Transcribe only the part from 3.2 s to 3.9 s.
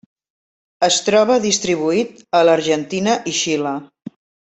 i Xile.